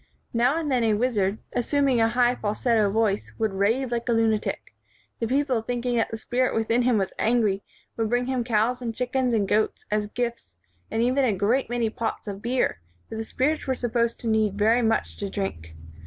[0.33, 4.13] Now and then a wizard, assuming a high fal setto voice, would rave like a
[4.13, 4.73] lunatic.
[5.19, 7.61] The people thinking that the spirit within him was angry,
[7.97, 10.55] would bring him cows and chick ens and goats as gifts
[10.89, 12.79] and even a great many pots of beer,
[13.09, 15.75] for the spirits were supposed to need very much to drink.